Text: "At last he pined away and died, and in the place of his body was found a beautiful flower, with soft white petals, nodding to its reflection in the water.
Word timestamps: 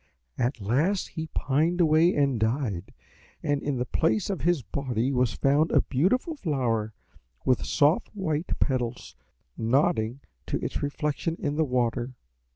"At 0.39 0.59
last 0.59 1.09
he 1.09 1.27
pined 1.27 1.79
away 1.79 2.15
and 2.15 2.39
died, 2.39 2.91
and 3.43 3.61
in 3.61 3.77
the 3.77 3.85
place 3.85 4.31
of 4.31 4.41
his 4.41 4.63
body 4.63 5.11
was 5.11 5.35
found 5.35 5.71
a 5.71 5.81
beautiful 5.81 6.35
flower, 6.35 6.95
with 7.45 7.63
soft 7.63 8.07
white 8.15 8.59
petals, 8.59 9.15
nodding 9.55 10.21
to 10.47 10.57
its 10.65 10.81
reflection 10.81 11.35
in 11.37 11.55
the 11.55 11.65
water. 11.65 12.15